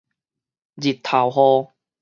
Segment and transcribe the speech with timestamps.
[0.77, 1.69] 日頭雨